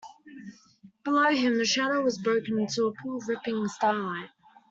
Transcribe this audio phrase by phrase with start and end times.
[1.03, 4.31] Below him the shadow was broken into a pool of rippling starlight.